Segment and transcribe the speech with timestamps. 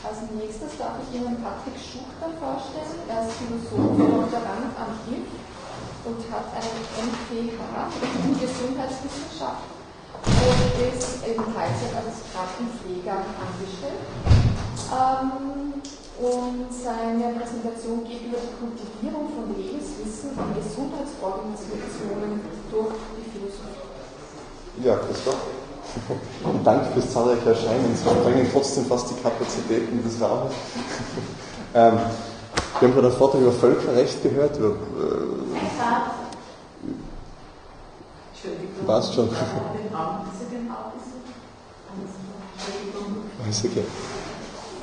[0.00, 3.04] Als nächstes darf ich Ihnen Patrick Schuchter vorstellen.
[3.04, 5.28] Er ist Philosoph und Doktorand am HIF
[6.08, 7.60] und hat einen MPH
[8.24, 9.68] in Gesundheitswissenschaft
[10.24, 14.00] und ist eben Teilzeit als Krankenpfleger angestellt.
[14.88, 15.84] Ähm,
[16.16, 22.40] und seine Präsentation geht über die Kultivierung von Lebenswissen und Gesundheitsorganisationen
[22.72, 23.84] durch die Philosophie.
[24.80, 25.59] Ja, Christoph.
[26.64, 27.96] Danke fürs zahlreiche Erscheinen.
[27.96, 30.52] Sie sprengen trotzdem fast die Kapazitäten des Raumes.
[31.74, 31.98] ähm,
[32.78, 34.56] wir haben gerade einen Vortrag über Völkerrecht gehört.
[34.56, 34.74] Über, äh,
[38.86, 39.28] Passt schon.
[43.48, 43.84] Ist okay.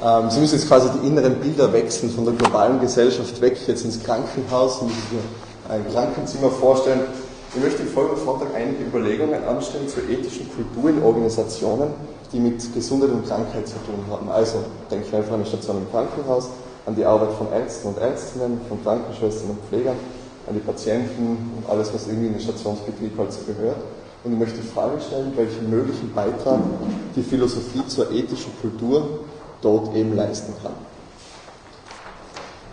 [0.03, 3.83] Ähm, Sie müssen jetzt quasi die inneren Bilder wechseln von der globalen Gesellschaft weg, jetzt
[3.83, 7.01] ins Krankenhaus, müssen Sie ein Krankenzimmer vorstellen
[7.55, 11.89] ich möchte im folgenden Vortrag einige Überlegungen anstellen zur ethischen Kultur in Organisationen,
[12.31, 14.29] die mit Gesundheit und Krankheit zu tun haben.
[14.29, 16.49] Also denke ich einfach an die Station im Krankenhaus,
[16.85, 19.95] an die Arbeit von Ärzten und Ärztinnen, von Krankenschwestern und Pflegern,
[20.47, 23.77] an die Patienten und alles, was irgendwie in den Stationsbetrieb halt so gehört.
[24.23, 26.59] Und ich möchte die Frage stellen, welchen möglichen Beitrag
[27.15, 29.19] die Philosophie zur ethischen Kultur
[29.61, 30.73] dort eben leisten kann.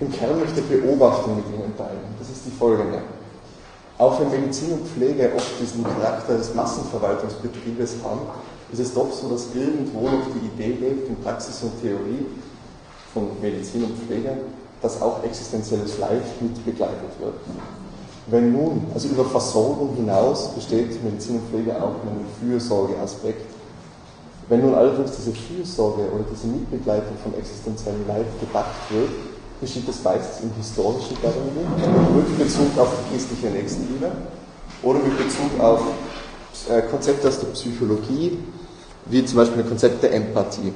[0.00, 2.00] Im Kern möchte ich Beobachtung mit Ihnen teilen.
[2.18, 2.98] Das ist die folgende.
[3.96, 8.22] Auch wenn Medizin und Pflege oft diesen Charakter des Massenverwaltungsbetriebes haben,
[8.72, 12.26] ist es doch so, dass irgendwo noch die Idee lebt in Praxis und Theorie
[13.12, 14.36] von Medizin und Pflege,
[14.82, 17.34] dass auch existenzielles Leid mit begleitet wird.
[18.26, 23.46] Wenn nun, also über Versorgung hinaus besteht Medizin und Pflege auch in einem Fürsorgeaspekt.
[24.48, 29.10] Wenn nun allerdings diese Fürsorge oder diese Mitbegleitung von existenziellem Leid gedacht wird,
[29.64, 31.64] geschieht das meistens im historischen Paradigmen,
[32.16, 34.12] mit Bezug auf die christliche Nächstenliebe
[34.82, 35.80] oder mit Bezug auf
[36.68, 38.36] äh, Konzepte aus der Psychologie,
[39.06, 40.72] wie zum Beispiel ein Konzept der Empathie.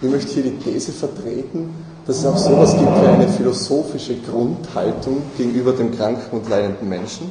[0.00, 1.74] Ich möchte hier die These vertreten,
[2.06, 7.30] dass es auch sowas gibt wie eine philosophische Grundhaltung gegenüber dem kranken und leidenden Menschen,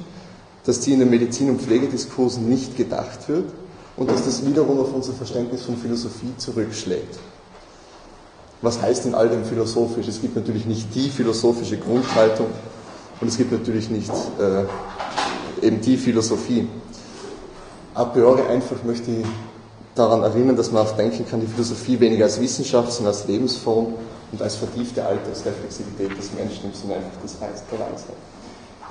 [0.64, 3.52] dass die in den Medizin- und Pflegediskursen nicht gedacht wird
[3.98, 7.18] und dass das wiederum auf unser Verständnis von Philosophie zurückschlägt
[8.64, 10.08] was heißt in all dem philosophisch?
[10.08, 12.48] Es gibt natürlich nicht die philosophische Grundhaltung
[13.20, 16.68] und es gibt natürlich nicht äh, eben die Philosophie.
[17.94, 19.26] A priori einfach möchte ich
[19.96, 23.96] daran erinnern, dass man auch denken kann, die Philosophie weniger als Wissenschaft, sondern als Lebensform
[24.32, 28.16] und als vertiefte Altersreflexivität des Menschen im Sinne einfach des Heißt der Weisheit.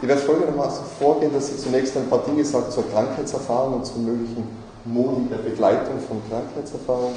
[0.02, 3.98] Ich werde folgendermaßen vorgehen, dass ich zunächst ein paar Dinge sage zur Krankheitserfahrung und zu
[3.98, 4.44] möglichen
[4.84, 7.14] Modi der Begleitung von Krankheitserfahrung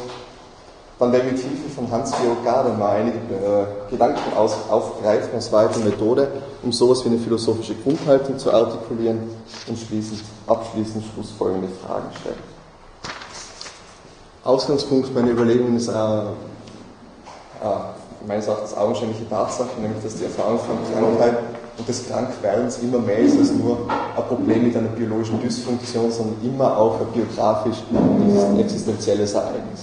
[1.00, 6.30] dann ich mit Hilfe von Hans-Georg Gadamer einige äh, Gedanken aus, aufgreifen aus weiter Methode,
[6.64, 9.20] um sowas wie eine philosophische Grundhaltung zu artikulieren
[9.68, 12.56] und schließend, abschließend schlussfolgende Fragen stellen.
[14.46, 16.28] Ausgangspunkt meiner Überlegungen ist äh, äh,
[18.26, 21.40] meines Erachtens augenscheinliche Tatsache, nämlich dass die Erfahrung von Krankheit
[21.78, 26.38] und des Krankwerdens immer mehr ist als nur ein Problem mit einer biologischen Dysfunktion, sondern
[26.42, 27.78] immer auch ein biografisch
[28.58, 29.82] existenzielles Ereignis.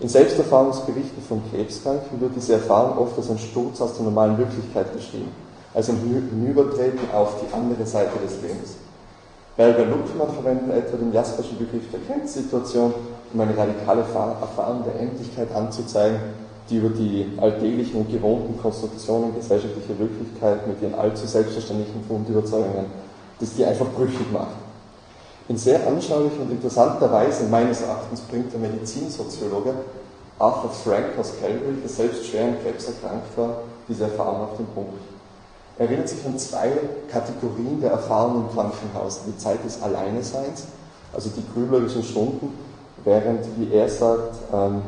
[0.00, 4.92] In Selbsterfahrungsberichten von Krebskranken wird diese Erfahrung oft als ein Sturz aus der normalen Wirklichkeit
[4.92, 5.30] beschrieben,
[5.72, 8.76] als ein Hinübertreten auf die andere Seite des Lebens.
[9.56, 12.92] Berger Luckmann verwenden etwa den Jasperschen Begriff der Grenzsituation,
[13.32, 16.18] um eine radikale Erfahrung der Endlichkeit anzuzeigen,
[16.68, 22.86] die über die alltäglichen und gewohnten Konstruktionen gesellschaftlicher Wirklichkeit mit ihren allzu selbstverständlichen Grundüberzeugungen,
[23.38, 24.63] dass die einfach brüchig macht.
[25.46, 29.74] In sehr anschaulicher und interessanter Weise, meines Erachtens, bringt der Medizinsoziologe
[30.38, 34.66] Arthur Frank aus Calgary, der selbst schwer an Krebs erkrankt war, diese Erfahrung auf den
[34.68, 35.02] Punkt.
[35.78, 36.72] Er erinnert sich an zwei
[37.10, 39.20] Kategorien der Erfahrungen im Krankenhaus.
[39.26, 40.64] Die Zeit des Alleineseins,
[41.12, 42.56] also die grüblerischen Stunden,
[43.04, 44.82] während, wie er sagt, ähm,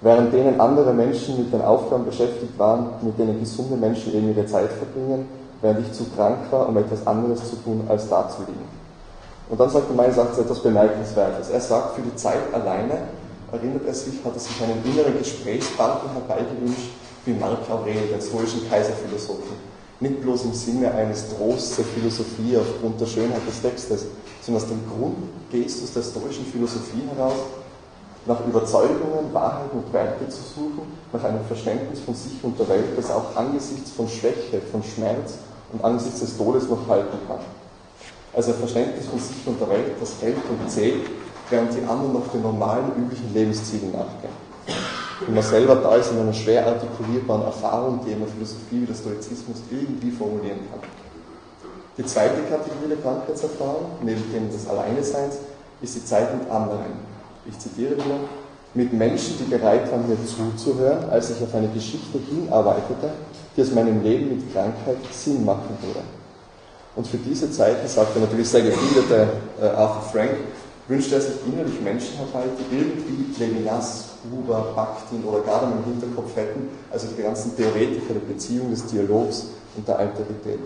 [0.00, 4.46] während denen andere Menschen mit den Aufgaben beschäftigt waren, mit denen gesunde Menschen eben ihre
[4.46, 5.28] Zeit verbringen,
[5.62, 8.83] während ich zu krank war, um etwas anderes zu tun, als da zu liegen.
[9.48, 11.50] Und dann sagt er meines Erachtens etwas Bemerkenswertes.
[11.50, 13.08] Er sagt, für die Zeit alleine
[13.52, 16.90] erinnert er sich, hat er sich einen inneren Gesprächspartner herbeigewünscht,
[17.24, 19.74] wie Marc Aurel, den stoischen Kaiserphilosophen.
[20.00, 24.06] Nicht bloß im Sinne eines Trosts der Philosophie aufgrund der Schönheit des Textes,
[24.42, 27.36] sondern aus dem Grundgestus der stoischen Philosophie heraus,
[28.26, 30.82] nach Überzeugungen, Wahrheiten und Werte zu suchen,
[31.12, 35.34] nach einem Verständnis von sich und der Welt, das auch angesichts von Schwäche, von Schmerz
[35.72, 37.40] und angesichts des Todes noch halten kann.
[38.34, 41.06] Also ein Verständnis von sich und der Welt, das hält und zählt,
[41.50, 44.34] während die anderen noch den normalen, üblichen Lebenszielen nachgehen.
[45.26, 48.94] Und man selber da ist in einer schwer artikulierbaren Erfahrung, die man Philosophie wie der
[48.94, 50.80] Stoizismus irgendwie formulieren kann.
[51.96, 55.36] Die zweite Kategorie der Krankheitserfahrung, neben dem des Alleineseins,
[55.80, 57.14] ist die Zeit mit anderen.
[57.46, 58.18] Ich zitiere wieder.
[58.74, 63.10] mit Menschen, die bereit waren, mir zuzuhören, als ich auf eine Geschichte hinarbeitete,
[63.56, 66.00] die aus meinem Leben mit Krankheit Sinn machen würde.
[66.96, 69.28] Und für diese Zeiten, sagt er natürlich sehr gebildete
[69.60, 70.30] äh, Arthur Frank,
[70.86, 76.36] wünschte er sich innerlich Menschen herbei, die irgendwie Levinas, Huber, Bakhtin oder Gadamer im Hinterkopf
[76.36, 79.46] hätten, also die ganzen Theoretiker der Beziehung, des Dialogs
[79.76, 80.60] und der Alterität.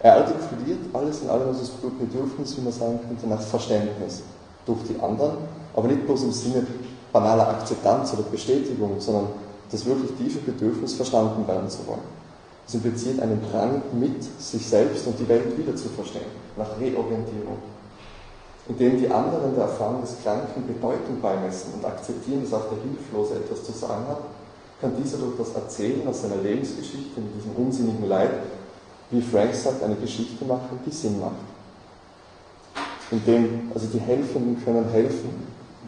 [0.00, 4.22] Er artikuliert alles in allem das Bedürfnis, wie man sagen könnte, nach Verständnis
[4.66, 5.36] durch die anderen,
[5.74, 6.66] aber nicht bloß im Sinne
[7.12, 9.28] banaler Akzeptanz oder Bestätigung, sondern
[9.70, 12.23] das wirklich tiefe Bedürfnis, verstanden werden zu wollen.
[12.66, 17.58] Es impliziert einen Drang, mit sich selbst und die Welt wieder zu verstehen, nach Reorientierung.
[18.66, 23.34] Indem die anderen der Erfahrung des Kranken Bedeutung beimessen und akzeptieren, dass auch der Hilflose
[23.34, 24.20] etwas zu sagen hat,
[24.80, 28.30] kann dieser durch das Erzählen aus seiner Lebensgeschichte mit diesem unsinnigen Leid,
[29.10, 31.44] wie Frank sagt, eine Geschichte machen, die Sinn macht.
[33.10, 35.28] Indem, also die Helfenden können helfen,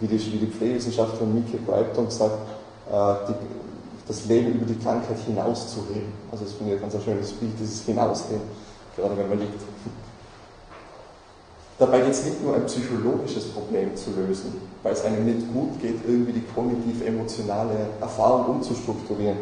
[0.00, 2.38] wie die, wie die Pflegewissenschaftlerin Mike Brighton sagt,
[2.90, 3.34] äh, die,
[4.06, 6.12] das Leben über die Krankheit hinauszureden.
[6.30, 8.42] Also das finde ich ein ganz schönes Bild, dieses Hinausreden,
[8.96, 9.60] gerade wenn man liegt.
[11.78, 15.78] Dabei geht es nicht nur ein psychologisches Problem zu lösen, weil es einem nicht gut
[15.80, 19.36] geht, irgendwie die kognitiv-emotionale Erfahrung umzustrukturieren.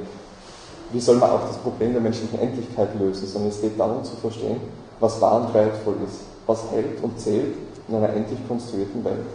[0.91, 4.17] Wie soll man auch das Problem der menschlichen Endlichkeit lösen, sondern es geht darum zu
[4.17, 4.61] verstehen,
[4.99, 7.55] was wahr und wertvoll ist, was hält und zählt
[7.89, 9.27] in einer endlich konstruierten Welt.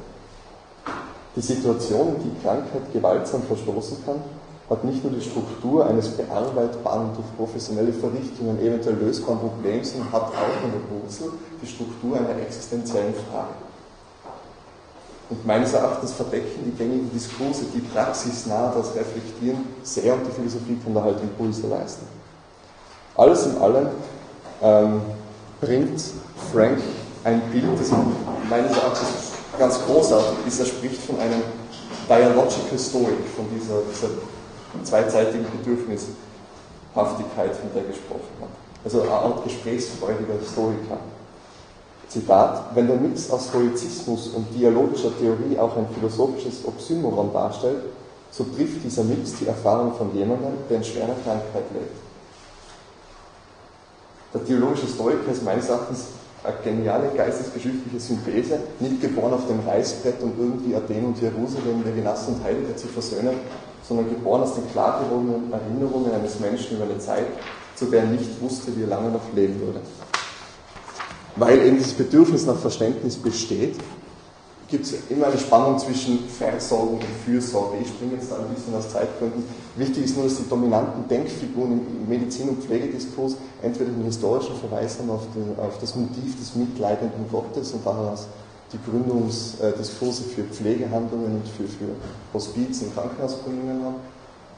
[1.35, 4.21] Die Situation, in die Krankheit gewaltsam verstoßen kann,
[4.69, 10.27] hat nicht nur die Struktur eines bearbeitbaren durch professionelle Verrichtungen eventuell lösbaren Problems, sondern hat
[10.27, 11.31] auch in der Wurzel
[11.61, 13.55] die Struktur einer existenziellen Frage.
[15.31, 20.77] Und meines Erachtens verdecken die gängigen Diskurse, die praxisnah das reflektieren, sehr und die Philosophie
[20.83, 22.07] kann da halt Impulse leisten.
[23.15, 23.87] Alles in allem
[24.61, 25.01] ähm,
[25.61, 26.01] bringt
[26.51, 26.79] Frank
[27.23, 27.91] ein Bild, das
[28.49, 29.09] meines Erachtens
[29.57, 30.59] ganz großartig ist.
[30.59, 31.41] Er spricht von einem
[32.07, 34.09] Dialogical Stoic, von dieser, dieser
[34.83, 38.49] zweizeitigen Bedürfnishaftigkeit, von der er gesprochen hat.
[38.83, 40.97] Also eine Art gesprächsfreudiger Historiker.
[42.07, 47.83] Zitat, wenn der Mix aus Stoizismus und dialogischer Theorie auch ein philosophisches Oxymoron darstellt,
[48.31, 51.97] so trifft dieser Mix die Erfahrung von jemandem, der in schwerer Krankheit lebt.
[54.33, 56.05] Der theologische Stoiker ist meines Erachtens
[56.43, 62.27] eine geniale geistesgeschichtliche Synthese, nicht geboren auf dem Reißbrett, um irgendwie Athen und Jerusalem, Levinas
[62.27, 63.35] und Heidegger zu versöhnen,
[63.87, 67.25] sondern geboren aus den klar gewordenen Erinnerungen eines Menschen über eine Zeit,
[67.75, 69.81] zu der er nicht wusste, wie er lange noch leben würde.
[71.35, 73.75] Weil eben dieses Bedürfnis nach Verständnis besteht,
[74.69, 77.77] gibt es immer eine Spannung zwischen Versorgung und Fürsorge.
[77.81, 79.43] Ich springe jetzt da ein bisschen aus Zeitgründen.
[79.75, 84.99] Wichtig ist nur, dass die dominanten Denkfiguren im Medizin- und Pflegediskurs entweder den historischen Verweis
[84.99, 88.27] haben auf, den, auf das Motiv des mitleidenden Gottes und daraus
[88.71, 91.89] die Gründungsdiskurse für Pflegehandlungen und für, für
[92.33, 93.95] Hospiz- und Krankenhausgründungen haben.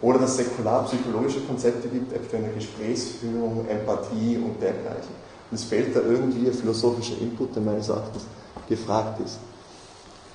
[0.02, 5.13] Oder dass säkular-psychologische Konzepte gibt, etwa eine Gesprächsführung, Empathie und dergleichen.
[5.50, 8.24] Und es fehlt da irgendwie ein philosophischer Input, der meines Erachtens
[8.68, 9.38] gefragt ist.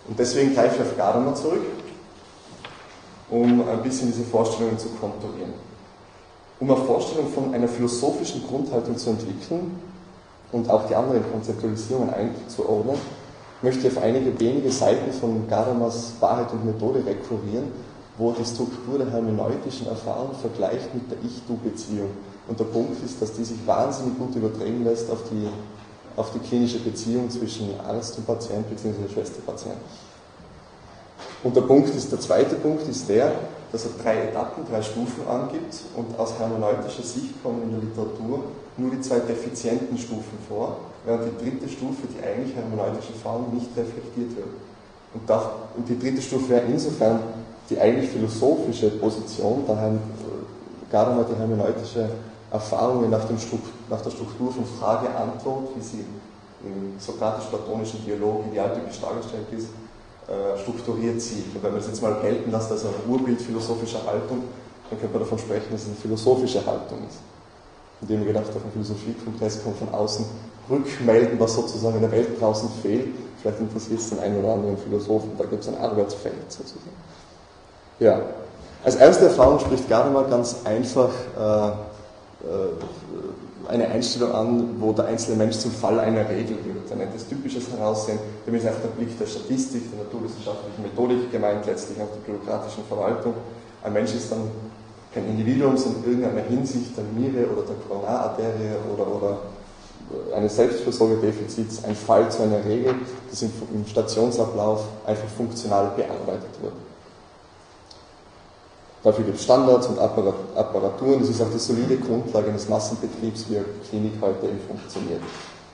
[0.08, 1.62] Und deswegen greife ich auf Gadamer zurück,
[3.30, 5.54] um ein bisschen diese Vorstellungen zu konturieren.
[6.60, 9.78] Um eine Vorstellung von einer philosophischen Grundhaltung zu entwickeln
[10.52, 12.96] und auch die anderen Konzeptualisierungen einzuordnen,
[13.62, 17.72] möchte ich auf einige wenige Seiten von Gadamers Wahrheit und Methode rekurrieren,
[18.18, 22.10] wo die Struktur der hermeneutischen Erfahrung vergleicht mit der Ich-Du-Beziehung.
[22.48, 25.48] Und der Punkt ist, dass die sich wahnsinnig gut übertragen lässt auf die,
[26.16, 29.12] auf die klinische Beziehung zwischen Arzt und Patient bzw.
[29.12, 29.76] Schwester-Patient.
[31.42, 33.32] Und der Punkt ist, der zweite Punkt ist der,
[33.70, 38.44] dass er drei Etappen, drei Stufen angibt und aus hermeneutischer Sicht kommen in der Literatur
[38.78, 43.68] nur die zwei defizienten Stufen vor, während die dritte Stufe, die eigentlich hermeneutische Erfahrung, nicht
[43.76, 44.49] reflektiert wird.
[45.14, 45.42] Und, das,
[45.76, 47.20] und die dritte Stufe wäre insofern
[47.70, 49.92] die eigentlich philosophische Position, daher
[50.90, 52.08] Gadamer die hermeneutische
[52.50, 53.38] Erfahrungen nach, dem
[53.88, 56.05] nach der Struktur von Frage-Antwort, wie sie
[56.64, 59.69] im sokratisch-platonischen Dialog idealtypisch dargestellt ist,
[60.26, 61.55] äh, strukturiert sieht.
[61.55, 64.43] Und wenn man das jetzt mal gelten lässt als eine Urbild philosophischer Haltung,
[64.90, 67.19] dann könnte man davon sprechen, dass es eine philosophische Haltung ist.
[68.00, 70.25] Indem wir gedacht auf einen Philosophiekongress kommt von außen
[70.69, 73.14] rückmelden, was sozusagen in der Welt draußen fehlt.
[73.40, 76.90] Vielleicht interessiert es den einen oder anderen Philosophen, da gibt es ein Arbeitsfeld sozusagen.
[78.00, 78.21] Ja,
[78.85, 81.75] als erste Erfahrung spricht Gadamer ganz einfach äh, äh,
[83.68, 86.90] eine Einstellung an, wo der einzelne Mensch zum Fall einer Regel wird.
[86.90, 91.30] Er nennt das typisches Heraussehen, damit ist einfach der Blick der Statistik, der naturwissenschaftlichen Methodik
[91.30, 93.35] gemeint, letztlich auch der bürokratischen Verwaltung.
[93.82, 94.50] Ein Mensch ist dann
[95.12, 99.38] kein Individuum, sondern in irgendeiner Hinsicht der Niere oder der Koronararterie oder, oder
[100.35, 102.94] eines Selbstversorgedefizits ein Fall zu einer Regel,
[103.30, 106.75] das im, im Stationsablauf einfach funktional bearbeitet wird.
[109.06, 111.20] Dafür gibt es Standards und Apparaturen.
[111.20, 115.20] Das ist auch die solide Grundlage eines Massenbetriebs, wie eine Klinik heute eben funktioniert.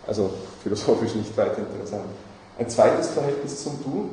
[0.07, 0.29] Also
[0.63, 2.05] philosophisch nicht weiter interessant.
[2.59, 4.11] Ein zweites Verhältnis zum Du,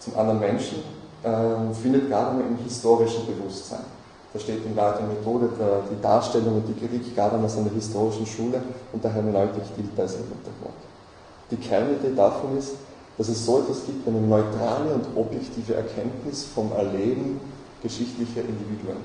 [0.00, 0.78] zum anderen Menschen,
[1.22, 3.84] äh, findet gerade im historischen Bewusstsein.
[4.32, 8.26] Da steht in der Methode der, die Darstellung und die Kritik gerade aus einer historischen
[8.26, 8.60] Schule
[8.92, 10.74] und der Hermeneutik gilt als im Hintergrund.
[11.52, 12.72] Die Kernidee davon ist,
[13.16, 17.38] dass es so etwas gibt, eine neutrale und objektive Erkenntnis vom Erleben
[17.84, 18.96] geschichtlicher Individuen.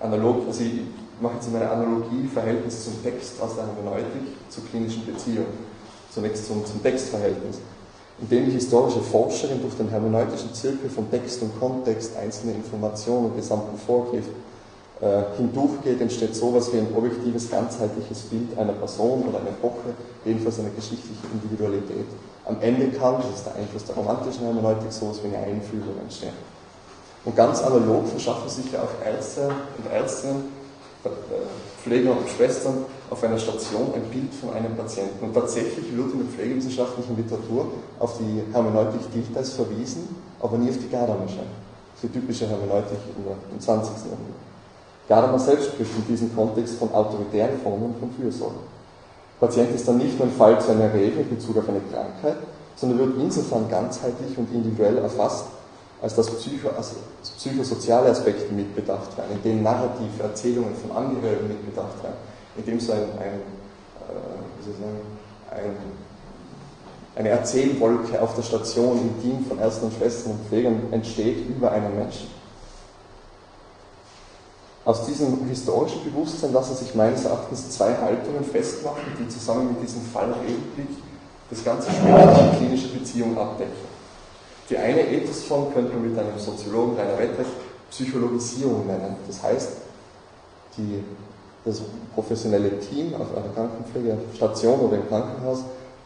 [0.00, 0.80] Analog, also ich
[1.20, 5.46] mache jetzt eine Analogie, Verhältnis zum Text aus der Hermeneutik zur klinischen Beziehung.
[6.12, 7.58] Zunächst zum, zum Textverhältnis.
[8.20, 13.36] Indem die historische Forscherin durch den hermeneutischen Zirkel von Text und Kontext, einzelne Informationen und
[13.36, 14.26] gesamten Vorgriff
[15.00, 20.58] äh, hindurchgeht, entsteht sowas wie ein objektives, ganzheitliches Bild einer Person oder einer Epoche, jedenfalls
[20.58, 22.06] eine geschichtliche Individualität.
[22.44, 26.34] Am Ende kann, das ist der Einfluss der romantischen Hermeneutik, sowas wie eine Einfühlung entstehen.
[27.24, 29.48] Und ganz analog verschaffen sich ja auch Ärzte
[29.78, 30.52] und Ärztinnen,
[31.04, 31.08] äh,
[31.82, 35.24] Pfleger und Schwestern auf einer Station ein Bild von einem Patienten.
[35.24, 37.66] Und tatsächlich wird in der pflegewissenschaftlichen Literatur
[37.98, 41.40] auf die Hermeneutik Diltheiß verwiesen, aber nie auf die Gadamersche,
[42.02, 42.98] die typische Hermeneutik
[43.52, 43.90] im 20.
[43.96, 44.42] Jahrhundert.
[45.08, 48.56] Gadamer selbst spricht in diesem Kontext von autoritären Formen von Fürsorge.
[49.40, 52.36] Patient ist dann nicht nur ein Fall zu einer Regel in Bezug auf eine Krankheit,
[52.76, 55.46] sondern wird insofern ganzheitlich und individuell erfasst,
[56.02, 62.02] als dass Psycho, also psychosoziale Aspekte mitbedacht werden, in denen narrative Erzählungen von Angehörigen mitbedacht
[62.02, 62.16] werden,
[62.56, 63.40] in dem so ein, ein,
[64.10, 65.76] äh, ein,
[67.14, 71.70] eine Erzählwolke auf der Station im Team von Ärzten und Schwestern und Pflegern entsteht über
[71.70, 72.28] einen Menschen.
[74.84, 80.02] Aus diesem historischen Bewusstsein lassen sich meines Erachtens zwei Haltungen festmachen, die zusammen mit diesem
[80.02, 80.88] Fallrückblick
[81.48, 83.91] das ganze Spektrum der klinischen Beziehung abdecken.
[84.72, 87.50] Die eine Ethosform könnte man mit einem Soziologen Rainer Wettrecht
[87.90, 89.16] Psychologisierung nennen.
[89.26, 89.68] Das heißt,
[90.78, 91.04] die,
[91.62, 91.82] das
[92.14, 95.58] professionelle Team auf einer Krankenpflegestation oder im Krankenhaus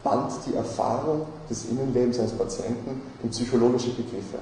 [0.03, 4.39] band die Erfahrung des Innenlebens eines Patienten in psychologische Begriffe.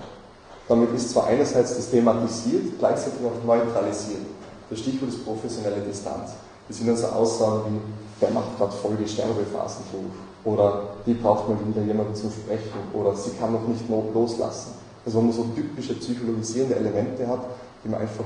[0.67, 4.25] Damit ist zwar einerseits das thematisiert, gleichzeitig auch neutralisiert.
[4.71, 6.31] Das Stichwort ist professionelle Distanz.
[6.67, 11.49] Das sind also Aussagen wie, der macht gerade voll die Sterbephasen durch oder die braucht
[11.49, 14.73] mal wieder jemanden zum Sprechen oder sie kann noch nicht loslassen.
[15.05, 17.41] Also wo man so typische psychologisierende Elemente hat,
[17.83, 18.25] die man einfach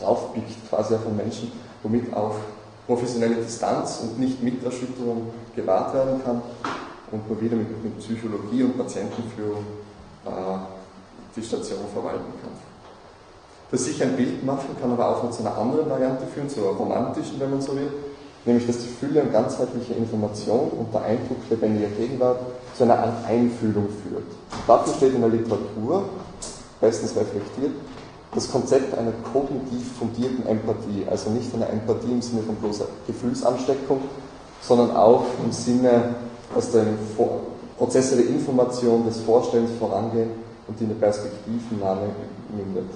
[0.00, 2.36] draufpickt quasi auf einen Menschen, womit auch
[2.86, 6.42] professionelle Distanz und nicht Miterschütterung gewahrt werden kann
[7.10, 9.64] und man wieder mit, mit Psychologie und Patientenführung
[10.26, 10.30] äh,
[11.34, 12.52] die Station verwalten kann.
[13.70, 16.60] Das sich ein Bild machen kann aber auch noch zu einer anderen Variante führen, zu
[16.60, 17.90] einer romantischen, wenn man so will,
[18.44, 22.40] nämlich dass die Fülle und ganzheitliche Information und der Eindruck lebendiger Gegenwart
[22.76, 24.26] zu einer Art Einfühlung führt.
[24.66, 26.04] Dafür steht in der Literatur,
[26.80, 27.72] bestens reflektiert,
[28.34, 34.00] das Konzept einer kognitiv fundierten Empathie, also nicht einer Empathie im Sinne von bloßer Gefühlsansteckung,
[34.60, 36.16] sondern auch im Sinne,
[36.54, 36.84] dass der
[37.78, 40.30] Prozesse der Information, des Vorstellens vorangehen
[40.66, 42.08] und die eine Perspektivennahme
[42.50, 42.90] mündet.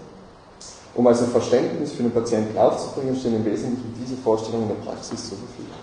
[0.98, 5.28] Um also Verständnis für den Patienten aufzubringen, stehen im Wesentlichen diese Vorstellungen in der Praxis
[5.28, 5.78] zur Verfügung.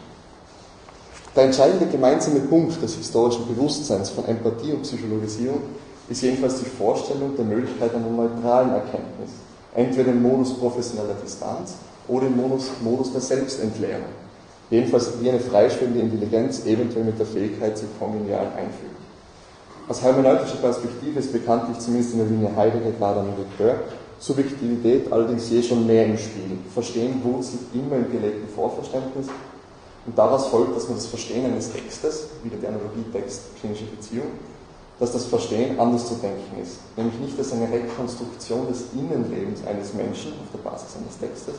[1.34, 5.62] Der entscheidende gemeinsame Punkt des historischen Bewusstseins von Empathie und Psychologisierung
[6.10, 9.30] ist jedenfalls die Vorstellung der Möglichkeit einer neutralen Erkenntnis,
[9.74, 11.76] entweder im Modus professioneller Distanz
[12.10, 14.12] oder im Modus, Modus der Selbstentleerung.
[14.70, 18.96] Jedenfalls wie eine freischwebende Intelligenz, eventuell mit der Fähigkeit zur kongenialen Einfühlung.
[19.88, 23.80] Aus hermeneutischer Perspektive ist bekanntlich zumindest in der Linie Heidegger, Gladern und Ricoeur
[24.20, 26.58] Subjektivität allerdings je schon mehr im Spiel.
[26.74, 29.28] Verstehen wurzelt immer im gelebten Vorverständnis
[30.06, 34.28] und daraus folgt, dass man das Verstehen eines Textes, wieder die Analogie Text, klinische Beziehung,
[35.00, 36.78] dass das Verstehen anders zu denken ist.
[36.96, 41.56] Nämlich nicht als eine Rekonstruktion des Innenlebens eines Menschen auf der Basis eines Textes,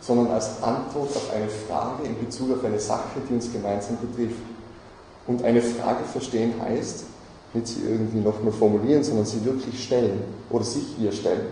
[0.00, 4.42] sondern als Antwort auf eine Frage in Bezug auf eine Sache, die uns gemeinsam betrifft.
[5.26, 7.04] Und eine Frage verstehen heißt,
[7.54, 11.46] nicht sie irgendwie nochmal formulieren, sondern sie wirklich stellen oder sich ihr stellen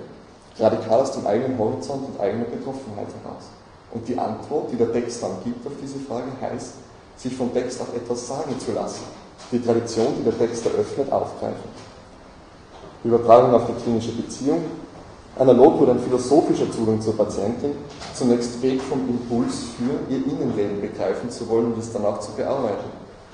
[0.58, 3.44] radikal aus dem eigenen Horizont und eigener Betroffenheit heraus.
[3.92, 6.74] Und die Antwort, die der Text dann gibt auf diese Frage, heißt,
[7.16, 9.02] sich vom Text auch etwas sagen zu lassen.
[9.52, 11.70] Die Tradition, die der Text eröffnet, aufgreifen.
[13.04, 14.62] Übertragung auf die klinische Beziehung.
[15.36, 17.72] Analog wurde ein philosophischer Zugang zur Patientin
[18.14, 22.32] zunächst weg vom Impuls für ihr Innenleben begreifen zu wollen und es dann auch zu
[22.32, 22.88] bearbeiten.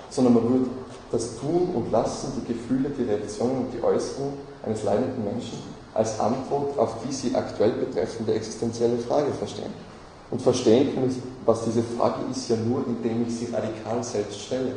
[0.08, 0.66] Sondern man würde
[1.12, 4.32] das Tun und Lassen, die Gefühle, die Reaktionen und die Äußerung
[4.64, 5.58] eines leidenden Menschen
[5.94, 9.72] als Antwort auf die sie aktuell betreffende existenzielle Frage verstehen.
[10.30, 14.40] Und verstehen kann ich, was diese Frage ist, ja nur, indem ich sie radikal selbst
[14.40, 14.72] stelle.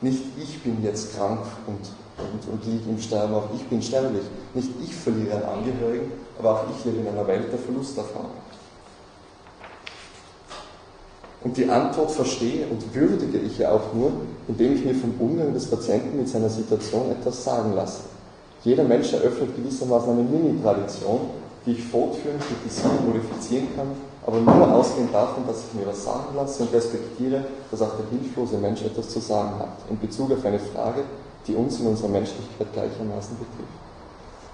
[0.00, 1.88] Nicht ich bin jetzt krank und
[2.18, 4.24] und, und liege im Sterben, auch ich bin sterblich.
[4.54, 8.30] Nicht ich verliere einen Angehörigen, aber auch ich lebe in einer Welt der Verlusterfahrung.
[11.44, 14.10] Und die Antwort verstehe und würdige ich ja auch nur,
[14.48, 18.00] indem ich mir vom Umgang des Patienten mit seiner Situation etwas sagen lasse.
[18.64, 21.20] Jeder Mensch eröffnet gewissermaßen eine Mini-Tradition,
[21.64, 23.88] die ich fortführen, kritisieren, modifizieren kann,
[24.26, 28.18] aber nur ausgehend davon, dass ich mir was sagen lasse und respektiere, dass auch der
[28.18, 31.04] hilflose Mensch etwas zu sagen hat, in Bezug auf eine Frage,
[31.46, 33.78] die uns in unserer Menschlichkeit gleichermaßen betrifft.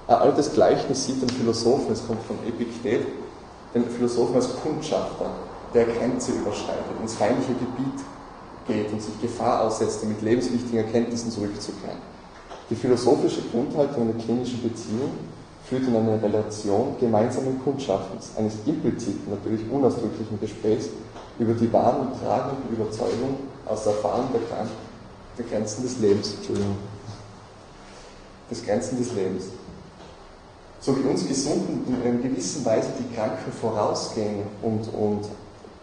[0.07, 3.07] Ein altes Gleichnis sieht den Philosophen, es kommt von Epiktet,
[3.75, 5.27] den Philosophen als Kundschafter,
[5.73, 8.05] der Grenze überschreitet, ins feindliche Gebiet
[8.69, 12.14] geht und sich Gefahr aussetzt, um mit lebenswichtigen Erkenntnissen zurückzukehren.
[12.71, 15.11] Die philosophische Grundhaltung einer klinischen Beziehung
[15.69, 20.89] führt in eine Relation gemeinsamen Kundschaftens, eines impliziten, natürlich unausdrücklichen Gesprächs
[21.39, 24.41] über die wahren und tragenden Überzeugungen aus der Erfahrung der,
[25.39, 26.35] der Grenzen des Lebens.
[26.35, 26.77] Entschuldigung.
[28.51, 29.45] Des Grenzen des Lebens.
[30.81, 35.23] So wie uns Gesunden in einer gewissen Weise die Kranken vorausgehen und, und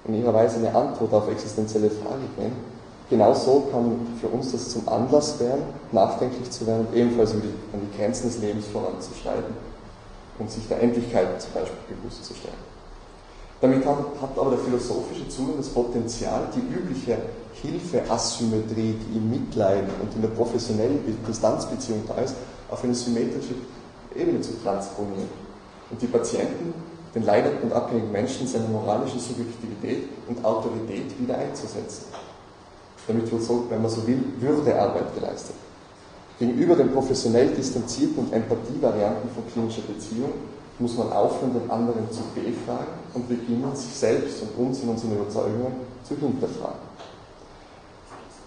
[0.05, 2.55] in ihrer Weise eine Antwort auf existenzielle Fragen geben,
[3.11, 7.97] genauso kann für uns das zum Anlass werden, nachdenklich zu werden und ebenfalls an die
[7.97, 9.53] Grenzen des Lebens voranzuschreiten
[10.39, 12.71] und sich der Endlichkeit zum Beispiel bewusst zu stellen.
[13.59, 17.17] Damit hat, hat aber der philosophische Zugang das Potenzial, die übliche
[17.61, 22.35] Hilfeasymmetrie, die im Mitleiden und in der professionellen Distanzbeziehung da ist,
[22.71, 23.53] auf eine symmetrische
[24.15, 25.29] Ebene zu transponieren
[25.91, 26.73] und die Patienten,
[27.13, 32.05] den leidenden und abhängigen Menschen, seine moralische Subjektivität und Autorität wieder einzusetzen.
[33.11, 35.55] Damit wird so, wenn man so will, Würdearbeit geleistet.
[36.39, 40.31] Gegenüber den professionell distanzierten und Empathievarianten von klinischer Beziehung
[40.79, 45.11] muss man aufhören, den anderen zu befragen und beginnen, sich selbst und uns in unseren
[45.11, 45.73] Überzeugungen
[46.07, 46.79] zu hinterfragen.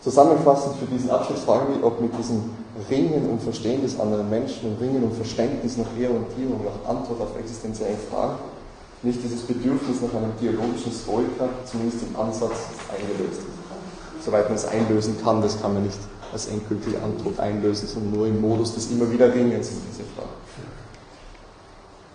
[0.02, 2.50] Zusammenfassend für diesen Abschluss fragen wir, ob mit diesem
[2.88, 7.38] Ringen um Verstehen des anderen Menschen und Ringen um Verständnis nach Orientierung, nach Antwort auf
[7.38, 8.38] existenzielle Fragen
[9.02, 12.56] nicht dieses Bedürfnis nach einem theologischen Stoiker zumindest im Ansatz
[12.90, 13.63] eingelöst ist.
[14.24, 15.98] Soweit man es einlösen kann, das kann man nicht
[16.32, 20.30] als endgültige Antwort einlösen, sondern nur im Modus des immer wieder Ringens in diese Frage.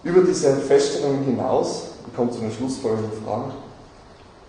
[0.03, 3.51] Über diese Feststellungen hinaus, ich komme zu den schlussfolgernden Fragen,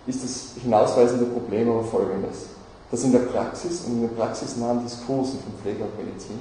[0.07, 2.47] ist das hinausweisende Problem aber folgendes,
[2.89, 6.39] dass in der Praxis und in den praxisnahen Diskursen von Pflege und Medizin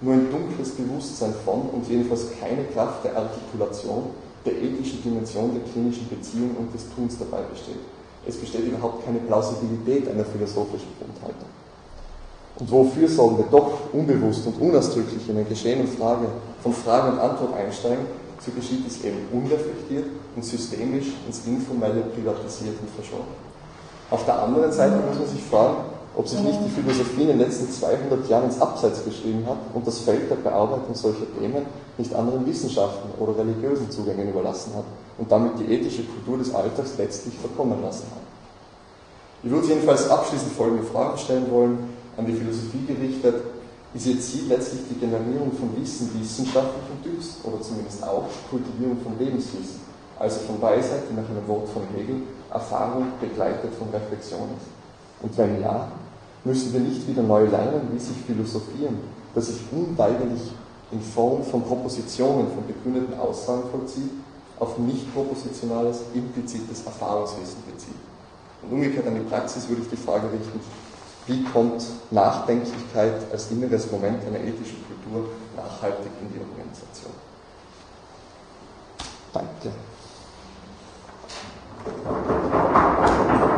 [0.00, 4.10] nur ein dunkles Bewusstsein von und jedenfalls keine Kraft der Artikulation
[4.44, 7.80] der ethischen Dimension der klinischen Beziehung und des Tuns dabei besteht.
[8.26, 11.48] Es besteht überhaupt keine Plausibilität einer philosophischen Grundhaltung.
[12.58, 16.26] Und wo Fürsorgende doch unbewusst und unausdrücklich in ein Geschehen und Frage,
[16.62, 18.06] von Frage und Antwort einsteigen,
[18.44, 23.28] so geschieht es eben unreflektiert und systemisch ins Informelle privatisiert und verschoben.
[24.10, 25.76] Auf der anderen Seite muss man sich fragen,
[26.16, 29.86] ob sich nicht die Philosophie in den letzten 200 Jahren ins Abseits geschrieben hat und
[29.86, 31.66] das Feld der Bearbeitung solcher Themen
[31.98, 34.84] nicht anderen Wissenschaften oder religiösen Zugängen überlassen hat
[35.18, 38.22] und damit die ethische Kultur des Alltags letztlich verkommen lassen hat.
[39.42, 41.78] Ich würde jedenfalls abschließend folgende Fragen stellen wollen,
[42.16, 43.44] an die Philosophie gerichtet.
[43.94, 49.18] Ist ihr Ziel letztlich die Generierung von Wissen wissenschaftlichen Typs oder zumindest auch Kultivierung von
[49.18, 49.80] Lebenswissen,
[50.18, 54.66] also von Weisheit, die nach einem Wort von Hegel Erfahrung begleitet von Reflexion ist?
[55.22, 55.88] Und wenn ja,
[56.46, 58.98] müssen wir nicht wieder neu lernen, wie sich Philosophieren,
[59.34, 60.52] das sich unweigerlich
[60.92, 64.10] in Form von Propositionen, von begründeten Aussagen vollzieht,
[64.58, 67.96] auf nicht propositionales, implizites Erfahrungswissen bezieht.
[68.62, 70.60] Und umgekehrt an die Praxis würde ich die Frage richten,
[71.26, 77.12] wie kommt Nachdenklichkeit als inneres Moment einer ethischen Kultur nachhaltig in die Organisation?
[79.32, 79.72] Danke.